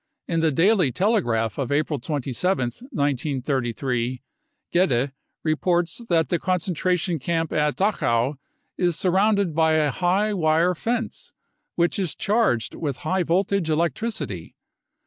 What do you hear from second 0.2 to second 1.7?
In the Daily Telegraph